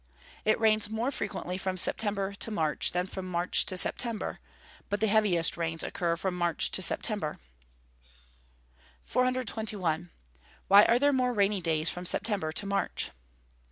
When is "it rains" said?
0.45-0.89